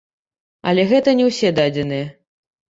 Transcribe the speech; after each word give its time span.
Але 0.71 0.85
гэта 0.93 1.15
не 1.21 1.29
ўсе 1.29 1.53
дадзеныя. 1.61 2.05